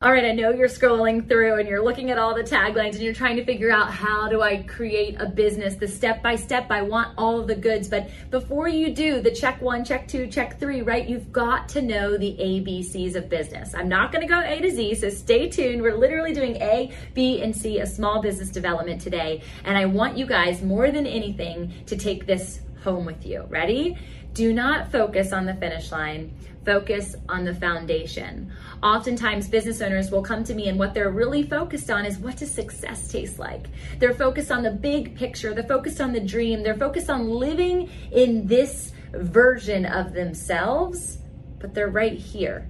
[0.00, 3.00] All right, I know you're scrolling through and you're looking at all the taglines and
[3.00, 6.70] you're trying to figure out how do I create a business, the step by step.
[6.70, 7.88] I want all the goods.
[7.88, 11.82] But before you do the check one, check two, check three, right, you've got to
[11.82, 13.74] know the ABCs of business.
[13.74, 15.82] I'm not going to go A to Z, so stay tuned.
[15.82, 19.42] We're literally doing A, B, and C, a small business development today.
[19.64, 22.60] And I want you guys more than anything to take this
[22.92, 23.44] home with you.
[23.48, 23.96] Ready?
[24.32, 26.34] Do not focus on the finish line
[26.68, 28.52] focus on the foundation.
[28.82, 32.36] Oftentimes, business owners will come to me, and what they're really focused on is what
[32.36, 33.68] does success taste like?
[33.98, 37.90] They're focused on the big picture, they're focused on the dream, they're focused on living
[38.12, 41.20] in this version of themselves,
[41.58, 42.68] but they're right here.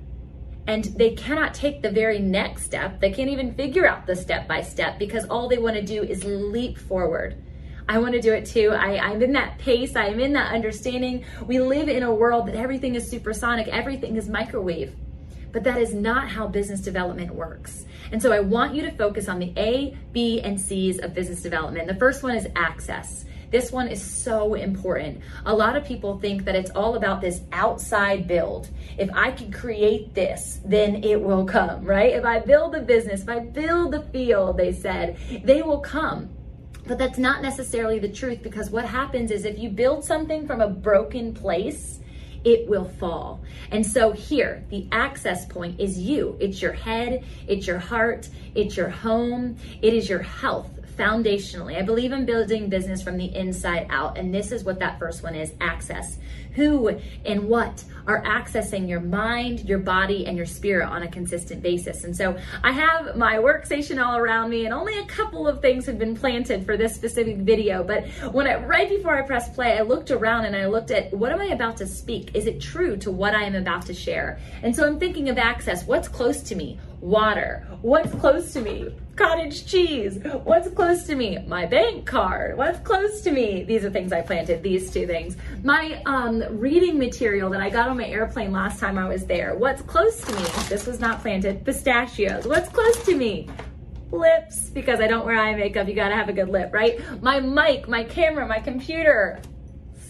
[0.68, 3.00] And they cannot take the very next step.
[3.00, 6.04] They can't even figure out the step by step because all they want to do
[6.04, 7.42] is leap forward.
[7.88, 8.70] I want to do it too.
[8.70, 9.96] I, I'm in that pace.
[9.96, 11.24] I am in that understanding.
[11.46, 14.94] We live in a world that everything is supersonic, everything is microwave.
[15.50, 17.86] But that is not how business development works.
[18.12, 21.40] And so I want you to focus on the A, B, and C's of business
[21.40, 21.88] development.
[21.88, 23.24] The first one is access.
[23.50, 25.22] This one is so important.
[25.46, 28.68] A lot of people think that it's all about this outside build.
[28.98, 32.12] If I can create this, then it will come, right?
[32.12, 36.28] If I build the business, if I build the field, they said, they will come.
[36.88, 40.62] But that's not necessarily the truth because what happens is if you build something from
[40.62, 42.00] a broken place,
[42.44, 43.42] it will fall.
[43.70, 46.38] And so here, the access point is you.
[46.40, 51.78] It's your head, it's your heart, it's your home, it is your health foundationally.
[51.78, 54.18] I believe in building business from the inside out.
[54.18, 56.18] And this is what that first one is access.
[56.54, 61.62] Who and what are accessing your mind, your body, and your spirit on a consistent
[61.62, 62.04] basis.
[62.04, 65.86] And so I have my workstation all around me, and only a couple of things
[65.86, 67.84] have been planted for this specific video.
[67.84, 71.12] But when I, right before I pressed play, I looked around and I looked at
[71.12, 72.34] what am I about to speak?
[72.34, 74.40] Is it true to what I am about to share?
[74.62, 75.84] And so I'm thinking of access.
[75.84, 76.80] What's close to me?
[77.00, 77.66] Water.
[77.82, 78.92] What's close to me?
[79.18, 80.18] cottage cheese.
[80.44, 81.38] What's close to me?
[81.46, 82.56] My bank card.
[82.56, 83.64] What's close to me?
[83.64, 85.36] These are things I planted, these two things.
[85.64, 89.56] My um, reading material that I got on my airplane last time I was there.
[89.56, 90.44] What's close to me?
[90.68, 91.64] This was not planted.
[91.64, 92.46] Pistachios.
[92.46, 93.48] What's close to me?
[94.12, 95.88] Lips, because I don't wear eye makeup.
[95.88, 97.00] You gotta have a good lip, right?
[97.20, 99.40] My mic, my camera, my computer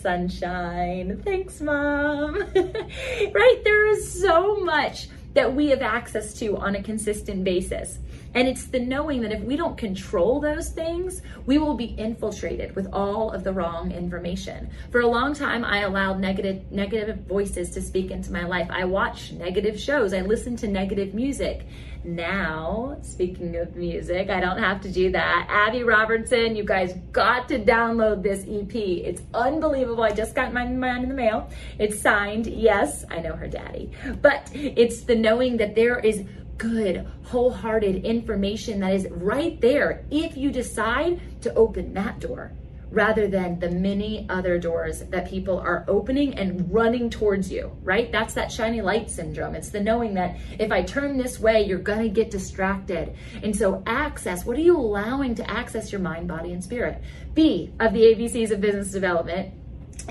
[0.03, 1.21] sunshine.
[1.25, 2.35] Thanks, mom.
[2.55, 3.61] right?
[3.65, 7.99] There is so much that we have access to on a consistent basis.
[8.35, 12.77] And it's the knowing that if we don't control those things, we will be infiltrated
[12.77, 14.71] with all of the wrong information.
[14.91, 18.69] For a long time, I allowed negative negative voices to speak into my life.
[18.71, 20.13] I watched negative shows.
[20.13, 21.67] I listened to negative music.
[22.05, 25.47] Now, speaking of music, I don't have to do that.
[25.51, 28.75] Abby Robertson, you guys got to download this EP.
[28.75, 30.05] It's unbelievable.
[30.05, 31.51] I just got mine, mine in the mail.
[31.79, 32.47] It's signed.
[32.47, 33.91] Yes, I know her daddy.
[34.23, 36.25] But it's the knowing that there is
[36.59, 42.53] good, wholehearted information that is right there if you decide to open that door
[42.91, 48.11] rather than the many other doors that people are opening and running towards you, right?
[48.11, 49.55] That's that shiny light syndrome.
[49.55, 53.15] It's the knowing that if I turn this way, you're going to get distracted.
[53.43, 57.03] And so, access what are you allowing to access your mind, body, and spirit?
[57.35, 59.53] B of the ABCs of business development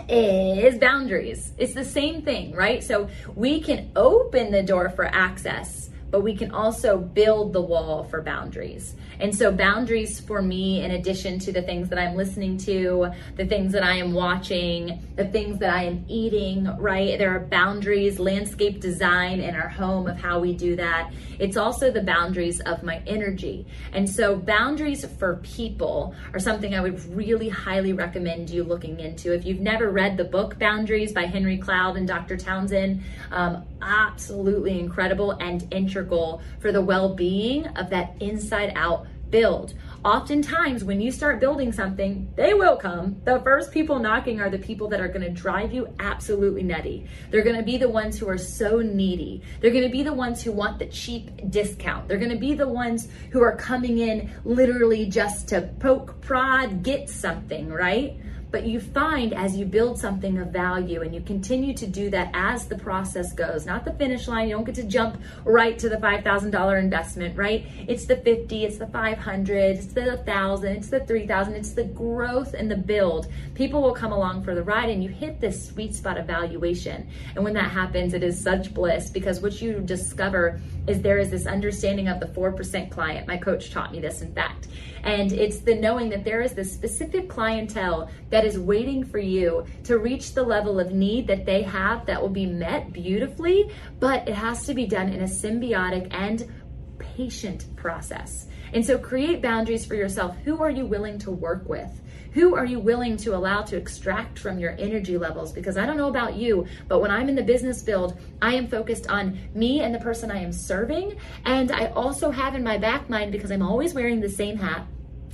[0.08, 1.54] is boundaries.
[1.58, 2.84] It's the same thing, right?
[2.84, 8.04] So, we can open the door for access but we can also build the wall
[8.06, 8.96] for boundaries.
[9.20, 13.46] And so, boundaries for me, in addition to the things that I'm listening to, the
[13.46, 17.18] things that I am watching, the things that I am eating, right?
[17.18, 21.12] There are boundaries, landscape design in our home of how we do that.
[21.40, 23.66] It's also the boundaries of my energy.
[23.92, 29.34] And so, boundaries for people are something I would really highly recommend you looking into.
[29.34, 32.38] If you've never read the book Boundaries by Henry Cloud and Dr.
[32.38, 39.08] Townsend, um, absolutely incredible and interesting integral for the well being of that inside out
[39.30, 39.74] build.
[40.06, 43.18] Oftentimes, when you start building something, they will come.
[43.26, 47.08] The first people knocking are the people that are going to drive you absolutely nutty.
[47.30, 49.42] They're going to be the ones who are so needy.
[49.60, 52.08] They're going to be the ones who want the cheap discount.
[52.08, 56.84] They're going to be the ones who are coming in literally just to poke, prod,
[56.84, 58.16] get something, right?
[58.50, 62.32] But you find as you build something of value and you continue to do that
[62.34, 65.90] as the process goes, not the finish line, you don't get to jump right to
[65.90, 67.66] the $5,000 investment, right?
[67.88, 72.54] It's the 50, it's the 500, it's the 1,000, it's the 3,000, it's the growth
[72.54, 73.28] and the build.
[73.54, 77.08] People will come along for the ride and you hit this sweet spot of valuation.
[77.36, 81.30] And when that happens, it is such bliss because what you discover is there is
[81.30, 83.28] this understanding of the 4% client.
[83.28, 84.70] My coach taught me this, in fact.
[85.04, 89.66] And it's the knowing that there is this specific clientele that is waiting for you
[89.84, 94.28] to reach the level of need that they have that will be met beautifully, but
[94.28, 96.52] it has to be done in a symbiotic and
[97.00, 98.48] patient process.
[98.74, 100.36] And so create boundaries for yourself.
[100.44, 101.90] Who are you willing to work with?
[102.38, 105.52] Who are you willing to allow to extract from your energy levels?
[105.52, 108.68] Because I don't know about you, but when I'm in the business build, I am
[108.68, 111.18] focused on me and the person I am serving.
[111.46, 114.86] And I also have in my back mind, because I'm always wearing the same hat,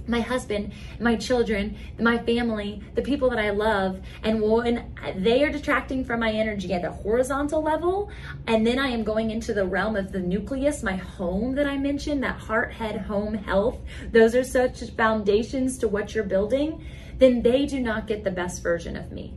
[0.07, 3.99] my husband, my children, my family, the people that I love.
[4.23, 8.09] And when they are detracting from my energy at the horizontal level,
[8.47, 11.77] and then I am going into the realm of the nucleus, my home that I
[11.77, 13.79] mentioned, that heart, head, home, health,
[14.11, 16.85] those are such foundations to what you're building,
[17.17, 19.33] then they do not get the best version of me.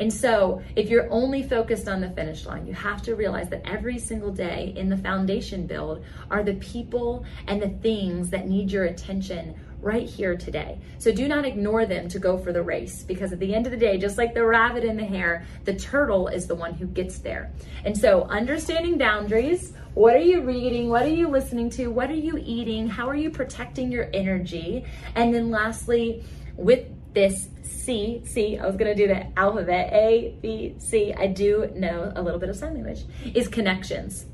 [0.00, 3.60] And so, if you're only focused on the finish line, you have to realize that
[3.66, 8.72] every single day in the foundation build are the people and the things that need
[8.72, 10.78] your attention right here today.
[10.98, 13.72] So do not ignore them to go for the race because at the end of
[13.72, 16.86] the day, just like the rabbit and the hare, the turtle is the one who
[16.86, 17.50] gets there.
[17.84, 20.88] And so understanding boundaries, what are you reading?
[20.88, 21.88] What are you listening to?
[21.88, 22.88] What are you eating?
[22.88, 24.84] How are you protecting your energy?
[25.14, 26.24] And then lastly,
[26.56, 31.70] with this C, C, I was gonna do the alphabet, A, B, C, I do
[31.74, 33.04] know a little bit of sign language,
[33.34, 34.26] is connections.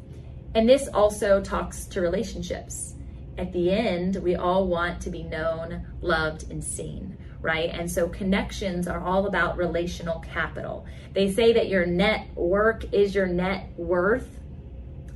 [0.54, 2.95] And this also talks to relationships
[3.38, 7.70] at the end, we all want to be known, loved, and seen, right?
[7.70, 10.86] And so connections are all about relational capital.
[11.12, 14.40] They say that your net work is your net worth.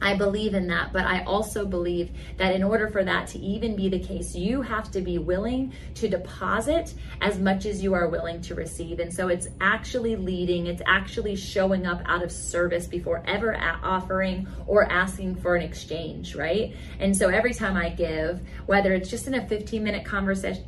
[0.03, 3.77] I believe in that, but I also believe that in order for that to even
[3.77, 8.09] be the case, you have to be willing to deposit as much as you are
[8.09, 8.99] willing to receive.
[8.99, 14.49] And so it's actually leading, it's actually showing up out of service before ever offering
[14.67, 16.75] or asking for an exchange, right?
[16.99, 20.65] And so every time I give, whether it's just in a 15 minute conversation,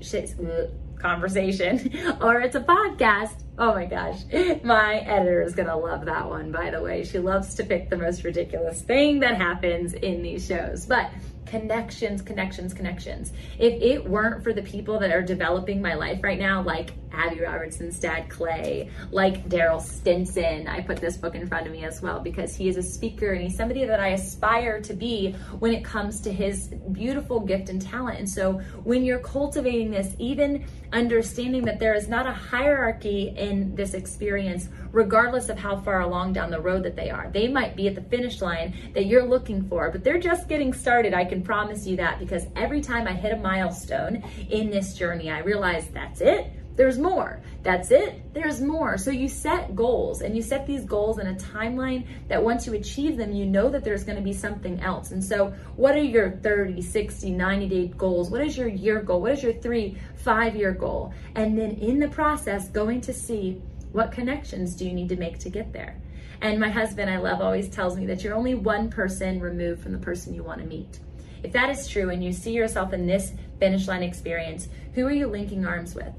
[0.99, 1.90] conversation
[2.20, 3.41] or it's a podcast.
[3.62, 4.19] Oh my gosh.
[4.64, 7.05] My editor is going to love that one, by the way.
[7.05, 10.85] She loves to pick the most ridiculous thing that happens in these shows.
[10.85, 11.12] But
[11.46, 13.32] connections, connections, connections.
[13.58, 17.40] If it weren't for the people that are developing my life right now, like Abby
[17.40, 22.00] Robertson's dad, Clay, like Daryl Stinson, I put this book in front of me as
[22.00, 25.72] well because he is a speaker and he's somebody that I aspire to be when
[25.72, 28.18] it comes to his beautiful gift and talent.
[28.18, 28.54] And so
[28.84, 34.68] when you're cultivating this, even understanding that there is not a hierarchy in this experience,
[34.92, 37.30] regardless of how far along down the road that they are.
[37.32, 40.72] They might be at the finish line that you're looking for, but they're just getting
[40.72, 41.14] started.
[41.14, 45.30] I can promise you that because every time I hit a milestone in this journey,
[45.30, 46.52] I realize that's it.
[46.76, 47.40] There's more.
[47.62, 48.35] That's it.
[48.35, 48.99] There's more.
[48.99, 52.75] So you set goals and you set these goals in a timeline that once you
[52.75, 55.11] achieve them, you know that there's going to be something else.
[55.11, 58.30] And so, what are your 30, 60, 90 day goals?
[58.30, 59.21] What is your year goal?
[59.21, 61.12] What is your three, five year goal?
[61.35, 63.61] And then in the process, going to see
[63.92, 66.00] what connections do you need to make to get there.
[66.40, 69.92] And my husband, I love, always tells me that you're only one person removed from
[69.92, 70.99] the person you want to meet.
[71.42, 75.12] If that is true and you see yourself in this finish line experience, who are
[75.12, 76.12] you linking arms with?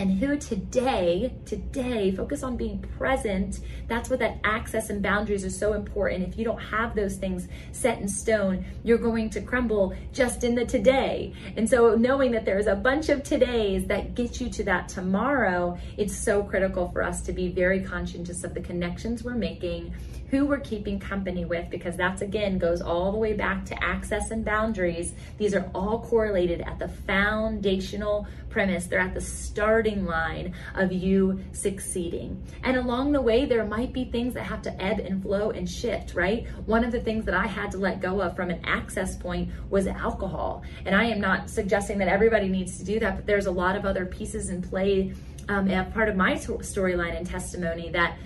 [0.00, 3.60] And who today, today, focus on being present.
[3.86, 6.26] That's what that access and boundaries are so important.
[6.26, 10.54] If you don't have those things set in stone, you're going to crumble just in
[10.54, 11.34] the today.
[11.54, 15.78] And so, knowing that there's a bunch of todays that get you to that tomorrow,
[15.98, 19.92] it's so critical for us to be very conscientious of the connections we're making
[20.30, 24.30] who we're keeping company with, because that's again goes all the way back to access
[24.30, 25.12] and boundaries.
[25.38, 28.86] These are all correlated at the foundational premise.
[28.86, 32.42] They're at the starting line of you succeeding.
[32.62, 35.68] And along the way, there might be things that have to ebb and flow and
[35.68, 36.46] shift, right?
[36.66, 39.50] One of the things that I had to let go of from an access point
[39.68, 40.62] was alcohol.
[40.84, 43.76] And I am not suggesting that everybody needs to do that, but there's a lot
[43.76, 45.12] of other pieces in play
[45.48, 48.16] um, part of my storyline and testimony that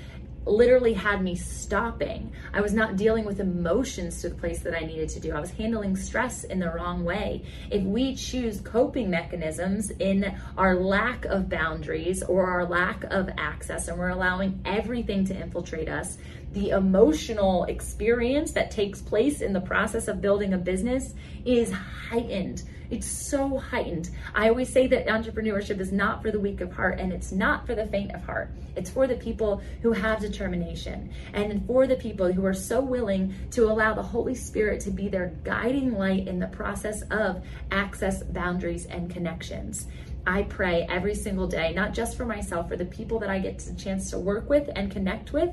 [0.47, 2.33] literally had me stopping.
[2.53, 5.33] I was not dealing with emotions to the place that I needed to do.
[5.33, 7.45] I was handling stress in the wrong way.
[7.71, 13.89] If we choose coping mechanisms in our lack of boundaries or our lack of access,
[13.89, 16.19] and we're allowing everything to infiltrate us,
[16.53, 22.63] the emotional experience that takes place in the process of building a business is heightened
[22.91, 24.11] it's so heightened.
[24.35, 27.67] I always say that entrepreneurship is not for the weak of heart and it's not
[27.67, 28.51] for the faint of heart.
[28.77, 33.33] It's for the people who have determination and for the people who are so willing
[33.53, 38.23] to allow the Holy Spirit to be their guiding light in the process of access,
[38.25, 39.87] boundaries, and connections.
[40.27, 43.59] I pray every single day, not just for myself, for the people that I get
[43.59, 45.51] the chance to work with and connect with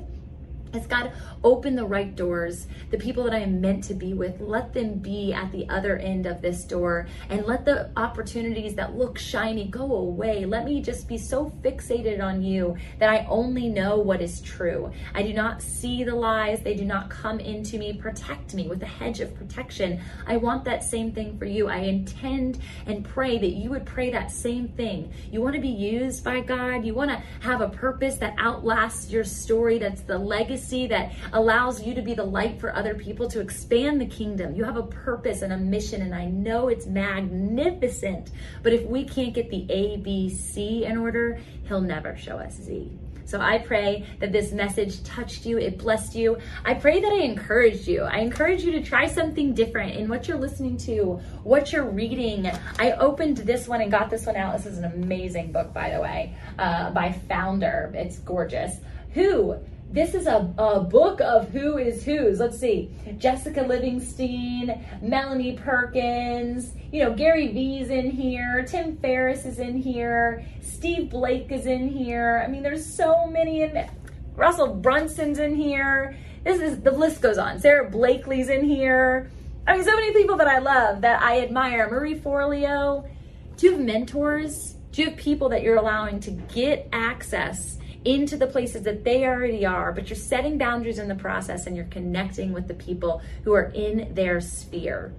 [0.72, 1.12] as God
[1.44, 4.94] open the right doors, the people that I am meant to be with, let them
[4.94, 9.66] be at the other end of this door and let the opportunities that look shiny
[9.66, 10.44] go away.
[10.44, 14.90] Let me just be so fixated on you that I only know what is true.
[15.14, 17.92] I do not see the lies, they do not come into me.
[17.92, 20.00] Protect me with a hedge of protection.
[20.26, 21.68] I want that same thing for you.
[21.68, 25.12] I intend and pray that you would pray that same thing.
[25.30, 29.10] You want to be used by God, you want to have a purpose that outlasts
[29.10, 32.94] your story, that's the legacy legacy that allows you to be the light for other
[32.94, 34.54] people to expand the kingdom.
[34.54, 38.30] You have a purpose and a mission, and I know it's magnificent.
[38.62, 42.54] But if we can't get the A, B, C in order, He'll never show us
[42.54, 42.90] Z.
[43.24, 46.38] So I pray that this message touched you, it blessed you.
[46.64, 48.02] I pray that I encouraged you.
[48.02, 52.50] I encourage you to try something different in what you're listening to, what you're reading.
[52.78, 54.56] I opened this one and got this one out.
[54.56, 57.92] This is an amazing book, by the way, uh, by Founder.
[57.94, 58.76] It's gorgeous.
[59.14, 59.56] Who
[59.92, 62.40] this is a, a book of who is who's.
[62.40, 62.90] Let's see.
[63.18, 70.44] Jessica Livingston, Melanie Perkins, you know, Gary Vee's in here, Tim Ferriss is in here,
[70.62, 72.42] Steve Blake is in here.
[72.44, 73.86] I mean, there's so many in
[74.34, 76.16] Russell Brunson's in here.
[76.42, 77.60] This is the list goes on.
[77.60, 79.30] Sara Blakely's in here.
[79.66, 81.88] I mean, so many people that I love that I admire.
[81.90, 83.08] Marie Forleo.
[83.56, 84.74] Do you have mentors?
[84.90, 89.24] Do you have people that you're allowing to get access into the places that they
[89.24, 93.22] already are, but you're setting boundaries in the process and you're connecting with the people
[93.44, 95.14] who are in their sphere.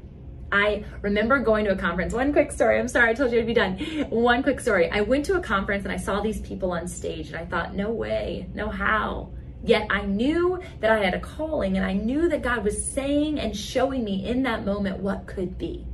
[0.52, 2.13] I remember going to a conference.
[2.13, 2.80] One quick story.
[2.80, 3.78] I'm sorry, I told you I'd be done.
[4.10, 4.90] One quick story.
[4.92, 7.74] I went to a conference and I saw these people on stage and I thought,
[7.74, 9.32] no way, no how.
[9.63, 13.40] Yet I knew that I had a calling and I knew that God was saying
[13.40, 15.88] and showing me in that moment what could be.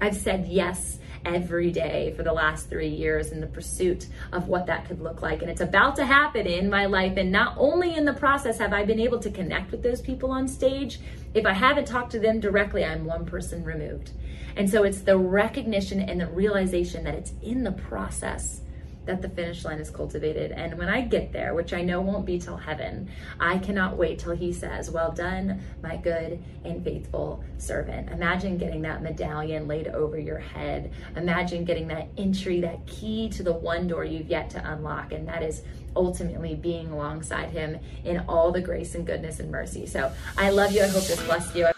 [0.00, 4.66] I've said yes every day for the last three years in the pursuit of what
[4.66, 5.42] that could look like.
[5.42, 7.16] And it's about to happen in my life.
[7.16, 10.30] And not only in the process have I been able to connect with those people
[10.30, 11.00] on stage,
[11.34, 14.12] if I haven't talked to them directly, I'm one person removed.
[14.56, 18.62] And so it's the recognition and the realization that it's in the process
[19.08, 20.52] that the finish line is cultivated.
[20.52, 23.08] And when I get there, which I know won't be till heaven,
[23.40, 28.10] I cannot wait till he says, Well done, my good and faithful servant.
[28.10, 30.92] Imagine getting that medallion laid over your head.
[31.16, 35.12] Imagine getting that entry, that key to the one door you've yet to unlock.
[35.12, 35.62] And that is
[35.96, 39.86] ultimately being alongside him in all the grace and goodness and mercy.
[39.86, 40.82] So I love you.
[40.82, 41.77] I hope this blessed you.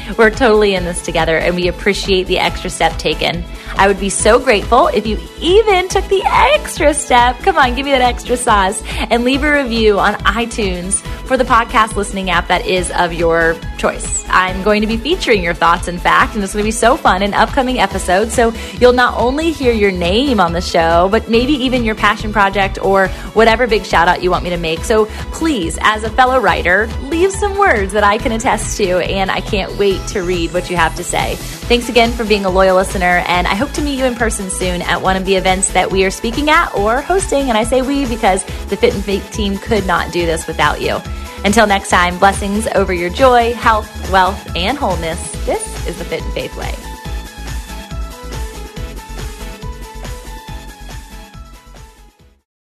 [0.17, 3.43] we're totally in this together and we appreciate the extra step taken.
[3.75, 7.39] I would be so grateful if you even took the extra step.
[7.39, 11.45] Come on, give me that extra sauce and leave a review on iTunes for the
[11.45, 14.25] podcast listening app that is of your choice.
[14.27, 16.97] I'm going to be featuring your thoughts, in fact, and it's going to be so
[16.97, 18.33] fun in upcoming episodes.
[18.33, 22.33] So you'll not only hear your name on the show, but maybe even your passion
[22.33, 24.79] project or whatever big shout out you want me to make.
[24.79, 29.31] So please, as a fellow writer, leave some words that I can attest to, and
[29.31, 31.37] I can't wait to read what you have to say.
[31.71, 34.49] Thanks again for being a loyal listener, and I hope to meet you in person
[34.49, 37.47] soon at one of the events that we are speaking at or hosting.
[37.47, 40.81] And I say we because the Fit in Faith team could not do this without
[40.81, 40.97] you.
[41.45, 45.31] Until next time, blessings over your joy, health, wealth, and wholeness.
[45.45, 46.73] This is the Fit in Faith Way.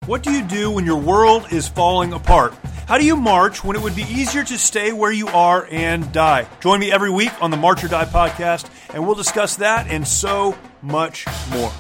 [0.04, 2.52] What do you do when your world is falling apart?
[2.88, 6.10] How do you march when it would be easier to stay where you are and
[6.10, 6.46] die?
[6.60, 10.07] Join me every week on the March or Die podcast, and we'll discuss that and
[10.07, 11.73] so much more.